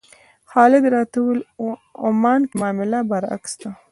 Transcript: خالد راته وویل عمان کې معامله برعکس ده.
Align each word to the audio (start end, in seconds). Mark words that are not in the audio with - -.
خالد 0.51 0.83
راته 0.93 1.17
وویل 1.19 1.41
عمان 2.05 2.41
کې 2.49 2.53
معامله 2.61 2.99
برعکس 3.09 3.53
ده. 3.61 3.69